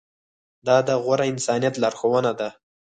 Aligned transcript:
دا 0.67 0.77
د 0.87 0.89
غوره 1.03 1.25
انسانیت 1.31 1.75
لارښوونه 1.81 2.31
ده. 2.39 2.49